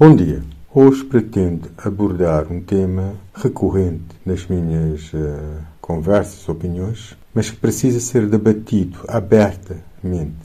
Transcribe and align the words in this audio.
Bom 0.00 0.16
dia. 0.16 0.42
Hoje 0.74 1.04
pretendo 1.04 1.68
abordar 1.76 2.50
um 2.50 2.62
tema 2.62 3.16
recorrente 3.34 4.16
nas 4.24 4.46
minhas 4.46 5.12
uh, 5.12 5.62
conversas, 5.78 6.48
opiniões, 6.48 7.14
mas 7.34 7.50
que 7.50 7.58
precisa 7.58 8.00
ser 8.00 8.26
debatido 8.26 8.98
abertamente, 9.06 10.38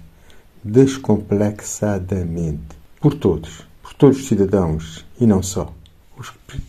descomplexadamente, 0.62 2.76
por 3.00 3.14
todos, 3.14 3.66
por 3.82 3.94
todos 3.94 4.20
os 4.20 4.28
cidadãos 4.28 5.06
e 5.18 5.26
não 5.26 5.42
só. 5.42 5.74
Os 6.18 6.32
que 6.32 6.60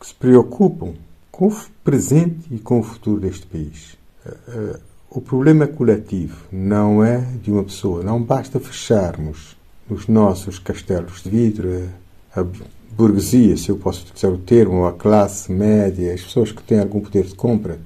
se 0.00 0.14
preocupam 0.14 0.94
com 1.30 1.48
o 1.48 1.56
presente 1.84 2.46
e 2.50 2.58
com 2.58 2.80
o 2.80 2.82
futuro 2.82 3.20
deste 3.20 3.44
país. 3.44 3.98
Uh, 4.24 4.30
uh, 4.30 4.80
o 5.10 5.20
problema 5.20 5.66
coletivo 5.66 6.46
não 6.50 7.04
é 7.04 7.18
de 7.42 7.52
uma 7.52 7.64
pessoa. 7.64 8.02
Não 8.02 8.22
basta 8.22 8.58
fecharmos 8.58 9.54
os 9.86 10.08
nossos 10.08 10.58
castelos 10.58 11.22
de 11.22 11.28
vidro, 11.28 11.90
a 12.34 12.44
burguesia, 12.96 13.56
se 13.56 13.68
eu 13.68 13.76
posso 13.76 14.02
utilizar 14.02 14.30
o 14.30 14.38
termo, 14.38 14.78
ou 14.78 14.86
a 14.86 14.92
classe 14.92 15.50
média, 15.52 16.14
as 16.14 16.22
pessoas 16.22 16.52
que 16.52 16.62
têm 16.62 16.78
algum 16.78 17.00
poder 17.00 17.24
de 17.24 17.34
compra, 17.34 17.78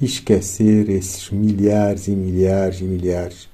esquecer 0.00 0.88
esses 0.90 1.30
milhares 1.30 2.08
e 2.08 2.12
milhares 2.12 2.80
e 2.80 2.84
milhares 2.84 3.48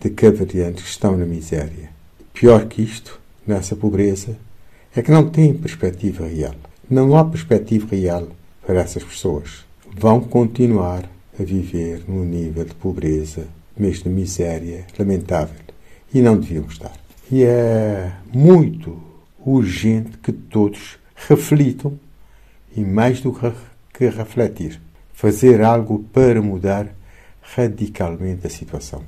de 0.00 0.10
cavaliantes 0.10 0.84
que 0.84 0.90
estão 0.90 1.16
na 1.16 1.24
miséria. 1.24 1.90
Pior 2.32 2.66
que 2.66 2.82
isto, 2.82 3.20
nessa 3.46 3.76
pobreza, 3.76 4.36
é 4.94 5.02
que 5.02 5.10
não 5.10 5.28
têm 5.30 5.54
perspectiva 5.54 6.26
real. 6.26 6.54
Não 6.88 7.16
há 7.16 7.24
perspectiva 7.24 7.94
real 7.94 8.28
para 8.66 8.80
essas 8.80 9.02
pessoas. 9.02 9.64
Vão 9.96 10.20
continuar 10.20 11.08
a 11.38 11.42
viver 11.42 12.02
num 12.06 12.24
nível 12.24 12.64
de 12.64 12.74
pobreza, 12.74 13.46
mesmo 13.76 14.04
de 14.04 14.10
miséria, 14.10 14.86
lamentável. 14.98 15.56
E 16.12 16.20
não 16.20 16.38
deviam 16.38 16.66
estar. 16.66 16.92
E 17.30 17.42
é 17.44 18.12
muito 18.32 19.01
urgente 19.44 20.18
que 20.18 20.32
todos 20.32 20.98
reflitam 21.14 21.98
e, 22.76 22.80
mais 22.80 23.20
do 23.20 23.32
que 23.92 24.08
refletir, 24.08 24.80
fazer 25.12 25.62
algo 25.62 26.04
para 26.12 26.40
mudar 26.40 26.88
radicalmente 27.40 28.46
a 28.46 28.50
situação. 28.50 29.02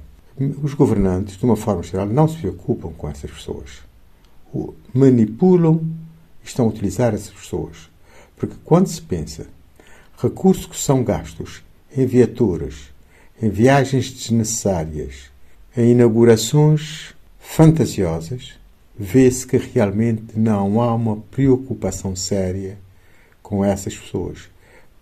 Os 0.62 0.74
governantes, 0.74 1.36
de 1.36 1.44
uma 1.44 1.56
forma 1.56 1.82
geral, 1.82 2.06
não 2.06 2.28
se 2.28 2.38
preocupam 2.38 2.92
com 2.92 3.08
essas 3.08 3.30
pessoas. 3.30 3.82
Manipulam 4.92 5.80
e 6.42 6.46
estão 6.46 6.66
a 6.66 6.68
utilizar 6.68 7.14
essas 7.14 7.30
pessoas. 7.30 7.88
Porque 8.36 8.56
quando 8.64 8.88
se 8.88 9.00
pensa 9.00 9.46
recursos 10.20 10.66
que 10.66 10.76
são 10.76 11.02
gastos 11.02 11.62
em 11.96 12.06
viaturas, 12.06 12.92
em 13.40 13.48
viagens 13.48 14.10
desnecessárias, 14.10 15.30
em 15.76 15.92
inaugurações 15.92 17.14
fantasiosas, 17.38 18.54
vê-se 18.98 19.46
que 19.46 19.56
realmente 19.56 20.38
não 20.38 20.80
há 20.80 20.94
uma 20.94 21.16
preocupação 21.16 22.14
séria 22.14 22.78
com 23.42 23.64
essas 23.64 23.96
pessoas 23.96 24.48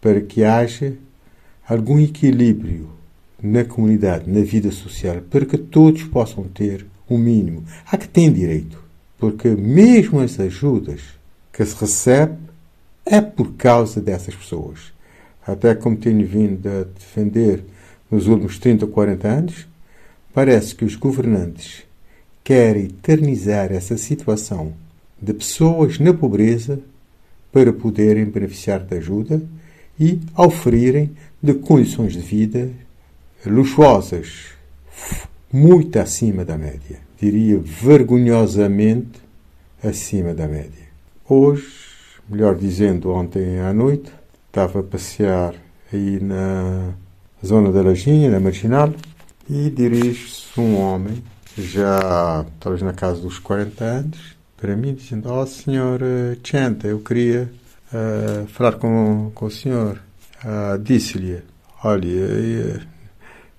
para 0.00 0.20
que 0.20 0.42
haja 0.42 0.94
algum 1.68 1.98
equilíbrio 2.00 2.90
na 3.42 3.64
comunidade, 3.64 4.30
na 4.30 4.40
vida 4.40 4.70
social, 4.70 5.20
para 5.30 5.44
que 5.44 5.58
todos 5.58 6.02
possam 6.04 6.44
ter 6.44 6.86
o 7.08 7.14
um 7.14 7.18
mínimo. 7.18 7.64
Há 7.86 7.96
que 7.96 8.08
ter 8.08 8.30
direito, 8.32 8.82
porque 9.18 9.48
mesmo 9.50 10.20
as 10.20 10.38
ajudas 10.38 11.00
que 11.52 11.64
se 11.64 11.76
recebe 11.76 12.36
é 13.04 13.20
por 13.20 13.52
causa 13.54 14.00
dessas 14.00 14.34
pessoas. 14.34 14.92
Até 15.46 15.74
como 15.74 15.96
tenho 15.96 16.26
vindo 16.26 16.68
a 16.68 16.84
defender 16.84 17.64
nos 18.10 18.26
últimos 18.26 18.58
30 18.58 18.84
ou 18.84 18.90
40 18.90 19.28
anos, 19.28 19.68
parece 20.32 20.74
que 20.74 20.84
os 20.84 20.94
governantes 20.94 21.84
quer 22.44 22.76
eternizar 22.76 23.72
essa 23.72 23.96
situação 23.96 24.72
de 25.20 25.32
pessoas 25.32 25.98
na 25.98 26.12
pobreza 26.12 26.80
para 27.52 27.72
poderem 27.72 28.24
beneficiar 28.24 28.80
da 28.80 28.96
ajuda 28.96 29.42
e 29.98 30.20
oferirem 30.36 31.12
de 31.40 31.54
condições 31.54 32.14
de 32.14 32.20
vida 32.20 32.70
luxuosas, 33.44 34.52
muito 35.52 35.98
acima 35.98 36.44
da 36.44 36.56
média. 36.56 36.98
Diria 37.20 37.58
vergonhosamente 37.58 39.20
acima 39.82 40.34
da 40.34 40.48
média. 40.48 40.82
Hoje, 41.28 41.66
melhor 42.28 42.56
dizendo, 42.56 43.10
ontem 43.10 43.60
à 43.60 43.72
noite, 43.72 44.10
estava 44.48 44.81
a 44.81 44.82
passear 44.82 45.54
aí 45.92 46.19
na 46.20 46.94
zona 47.44 47.70
da 47.70 47.82
Lajinha, 47.82 48.31
na 48.31 48.41
Marginal, 48.41 48.92
e 49.48 49.70
dirige-se 49.70 50.58
um 50.60 50.81
homem 50.81 51.22
já 51.56 52.44
talvez 52.58 52.82
na 52.82 52.92
casa 52.92 53.20
dos 53.20 53.38
40 53.38 53.84
anos, 53.84 54.36
para 54.56 54.76
mim, 54.76 54.94
dizendo: 54.94 55.28
Ó 55.28 55.42
oh, 55.42 55.46
senhor 55.46 56.00
eh, 56.02 56.36
Chanta, 56.42 56.86
eu 56.86 57.00
queria 57.00 57.50
uh, 57.92 58.46
falar 58.46 58.74
com, 58.74 59.30
com 59.34 59.46
o 59.46 59.50
senhor. 59.50 60.00
Uh, 60.44 60.78
Disse-lhe: 60.78 61.42
Olha, 61.84 62.80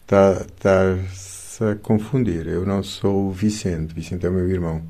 está-se 0.02 1.64
a 1.64 1.76
confundir, 1.76 2.48
eu 2.48 2.66
não 2.66 2.82
sou 2.82 3.28
o 3.28 3.32
Vicente, 3.32 3.94
Vicente 3.94 4.26
é 4.26 4.30
o 4.30 4.34
meu 4.34 4.50
irmão. 4.50 4.82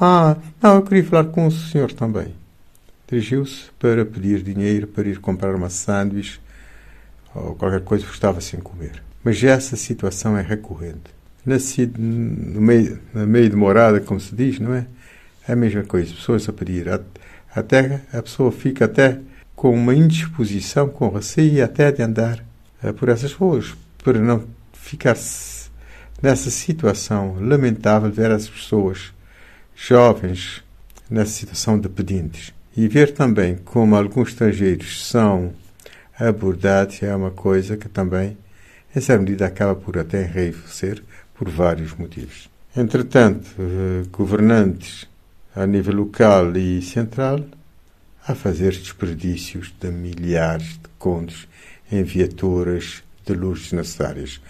Ah, 0.00 0.36
não, 0.60 0.76
eu 0.76 0.82
queria 0.82 1.04
falar 1.04 1.24
com 1.24 1.46
o 1.46 1.50
senhor 1.50 1.92
também. 1.92 2.34
Dirigiu-se 3.06 3.70
para 3.78 4.04
pedir 4.04 4.42
dinheiro 4.42 4.86
para 4.86 5.06
ir 5.06 5.20
comprar 5.20 5.54
uma 5.54 5.68
sanduíche 5.68 6.40
ou 7.34 7.54
qualquer 7.54 7.82
coisa 7.82 8.04
que 8.04 8.12
estava 8.12 8.40
sem 8.40 8.58
comer. 8.58 9.02
Mas 9.22 9.44
essa 9.44 9.76
situação 9.76 10.36
é 10.36 10.42
recorrente 10.42 11.21
nascido 11.44 11.98
no 11.98 12.60
meio, 12.60 12.98
no 13.12 13.26
meio 13.26 13.50
de 13.50 13.56
morada, 13.56 14.00
como 14.00 14.20
se 14.20 14.34
diz, 14.34 14.58
não 14.58 14.74
é? 14.74 14.86
É 15.46 15.52
a 15.52 15.56
mesma 15.56 15.82
coisa, 15.82 16.14
pessoas 16.14 16.48
a 16.48 16.52
pedir. 16.52 16.86
Até 17.54 18.02
a 18.12 18.22
pessoa 18.22 18.52
fica 18.52 18.84
até 18.84 19.18
com 19.54 19.74
uma 19.74 19.94
indisposição, 19.94 20.88
com 20.88 21.08
receio 21.08 21.64
até 21.64 21.90
de 21.90 22.02
andar 22.02 22.44
uh, 22.82 22.92
por 22.94 23.08
essas 23.08 23.32
ruas, 23.32 23.74
para 24.02 24.18
não 24.18 24.44
ficar 24.72 25.16
nessa 26.22 26.50
situação 26.50 27.36
lamentável, 27.40 28.10
ver 28.10 28.30
as 28.30 28.48
pessoas 28.48 29.12
jovens 29.74 30.62
nessa 31.10 31.32
situação 31.32 31.78
de 31.78 31.88
pedintes. 31.88 32.52
E 32.76 32.88
ver 32.88 33.12
também 33.12 33.56
como 33.56 33.94
alguns 33.94 34.30
estrangeiros 34.30 35.06
são 35.06 35.52
abordados 36.18 37.02
é 37.02 37.14
uma 37.14 37.30
coisa 37.30 37.76
que 37.76 37.88
também, 37.88 38.36
em 38.94 39.00
certa 39.00 39.22
medida, 39.22 39.46
acaba 39.46 39.74
por 39.74 39.98
até 39.98 40.24
enraivecer 40.24 41.02
por 41.42 41.50
vários 41.50 41.92
motivos. 41.94 42.48
Entretanto, 42.76 43.48
eh, 43.58 44.06
governantes 44.12 45.08
a 45.56 45.66
nível 45.66 45.96
local 45.96 46.56
e 46.56 46.80
central 46.80 47.44
a 48.24 48.32
fazer 48.32 48.70
desperdícios 48.70 49.74
de 49.80 49.90
milhares 49.90 50.74
de 50.74 50.88
contos 51.00 51.48
em 51.90 52.04
viaturas 52.04 53.02
de 53.26 53.34
luz 53.34 53.62
desnecessárias. 53.62 54.40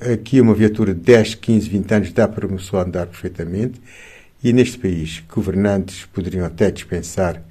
Aqui 0.00 0.40
uma 0.40 0.54
viatura 0.54 0.94
de 0.94 1.00
10, 1.00 1.34
15, 1.34 1.68
20 1.68 1.92
anos 1.92 2.12
dá 2.14 2.26
para 2.26 2.46
uma 2.46 2.56
pessoa 2.56 2.84
andar 2.84 3.06
perfeitamente 3.06 3.78
e 4.42 4.50
neste 4.50 4.78
país 4.78 5.22
governantes 5.28 6.06
poderiam 6.06 6.46
até 6.46 6.70
dispensar 6.70 7.42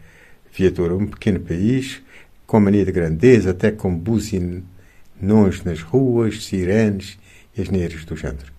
viatura. 0.51 0.95
Um 0.95 1.05
pequeno 1.05 1.39
país 1.39 2.01
com 2.47 2.59
mania 2.59 2.83
de 2.83 2.91
grandeza, 2.91 3.51
até 3.51 3.69
com 3.69 3.95
buzinões 3.95 5.63
nas 5.63 5.79
ruas, 5.83 6.43
sirenes 6.43 7.19
e 7.55 7.61
as 7.61 7.69
neiras 7.69 8.03
do 8.03 8.15
género 8.15 8.51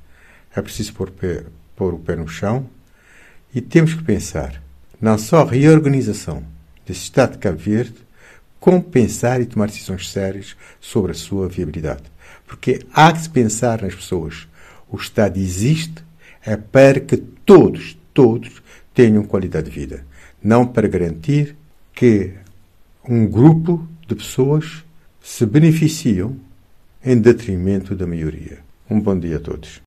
é 0.55 0.63
preciso 0.63 0.95
pôr, 0.95 1.11
pé, 1.11 1.45
pôr 1.77 1.95
o 1.95 1.99
pé 1.99 2.17
no 2.17 2.29
chão 2.29 2.69
e 3.55 3.61
temos 3.61 3.95
que 3.95 4.03
pensar 4.03 4.63
não 5.01 5.19
só 5.19 5.43
a 5.43 5.51
reorganização 5.51 6.43
desse 6.87 7.03
Estado 7.03 7.33
de 7.33 7.39
Cabo 7.39 7.59
Verde, 7.59 7.95
como 8.59 8.83
pensar 8.83 9.41
e 9.41 9.47
tomar 9.47 9.67
decisões 9.67 10.11
sérias 10.11 10.57
sobre 10.81 11.13
a 11.13 11.15
sua 11.15 11.49
viabilidade. 11.49 12.05
Porque 12.47 12.81
há 12.93 13.13
que 13.13 13.21
se 13.21 13.29
pensar 13.29 13.83
nas 13.83 13.95
pessoas. 13.95 14.49
O 14.91 14.97
Estado 14.97 15.39
existe 15.39 16.03
é 16.45 16.57
para 16.57 17.01
que 17.01 17.17
todos, 17.17 17.99
todos 18.15 18.63
tenham 18.95 19.25
qualidade 19.25 19.71
de 19.71 19.79
vida. 19.79 20.07
Não 20.43 20.67
para 20.67 20.89
garantir 20.89 21.57
que 21.95 22.33
um 23.07 23.27
grupo 23.27 23.87
de 24.07 24.15
pessoas 24.15 24.85
se 25.23 25.45
beneficiam 25.45 26.37
em 27.05 27.19
detrimento 27.19 27.95
da 27.95 28.07
maioria. 28.07 28.59
Um 28.89 29.01
bom 29.01 29.19
dia 29.19 29.37
a 29.37 29.41
todos. 29.41 29.83